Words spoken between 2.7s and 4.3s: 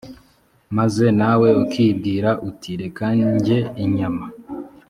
«reka ndye inyama»